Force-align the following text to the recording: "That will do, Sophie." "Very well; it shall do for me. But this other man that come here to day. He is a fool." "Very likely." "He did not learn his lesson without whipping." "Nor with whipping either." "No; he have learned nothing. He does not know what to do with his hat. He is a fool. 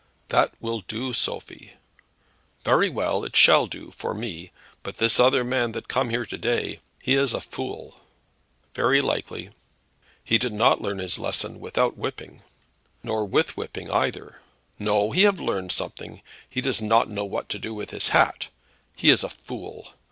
"That 0.29 0.55
will 0.59 0.79
do, 0.79 1.13
Sophie." 1.13 1.73
"Very 2.63 2.89
well; 2.89 3.23
it 3.23 3.35
shall 3.35 3.67
do 3.67 3.91
for 3.91 4.15
me. 4.15 4.49
But 4.81 4.97
this 4.97 5.19
other 5.19 5.43
man 5.43 5.73
that 5.73 5.87
come 5.87 6.09
here 6.09 6.25
to 6.25 6.39
day. 6.39 6.79
He 6.99 7.13
is 7.13 7.35
a 7.35 7.39
fool." 7.39 7.99
"Very 8.73 8.99
likely." 8.99 9.51
"He 10.23 10.39
did 10.39 10.53
not 10.53 10.81
learn 10.81 10.97
his 10.97 11.19
lesson 11.19 11.59
without 11.59 11.97
whipping." 11.97 12.41
"Nor 13.03 13.25
with 13.25 13.55
whipping 13.55 13.91
either." 13.91 14.41
"No; 14.79 15.11
he 15.11 15.21
have 15.21 15.39
learned 15.39 15.75
nothing. 15.79 16.23
He 16.49 16.61
does 16.61 16.81
not 16.81 17.07
know 17.07 17.25
what 17.25 17.47
to 17.49 17.59
do 17.59 17.75
with 17.75 17.91
his 17.91 18.07
hat. 18.07 18.47
He 18.95 19.11
is 19.11 19.23
a 19.23 19.29
fool. 19.29 19.93